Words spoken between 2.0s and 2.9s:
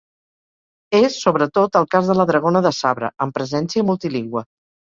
de la dragona de